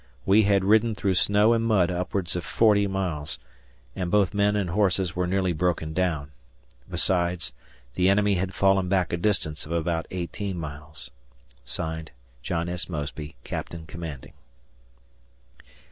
[0.25, 3.37] We had ridden through snow and mud upwards of 40 miles,
[3.95, 6.31] and both men and horses were nearly broken down;
[6.89, 7.53] besides,
[7.93, 11.11] the enemy had fallen back a distance of about 18 miles.
[11.63, 12.09] (Signed)
[12.41, 12.89] John S.
[12.89, 14.33] Mosby, Captain Commanding.